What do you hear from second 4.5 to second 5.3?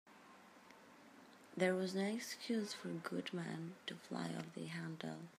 the handle.